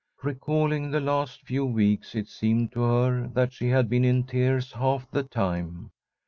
Recalling 0.23 0.89
the 0.89 0.99
last 0.99 1.41
few 1.43 1.63
weeks, 1.63 2.15
it 2.15 2.27
seemed 2.27 2.71
to 2.71 2.81
her 2.81 3.27
that 3.35 3.53
she 3.53 3.69
had 3.69 3.87
been 3.87 4.03
in 4.03 4.23
tears 4.23 4.71
half 4.71 5.07
the 5.11 5.21
time. 5.21 5.91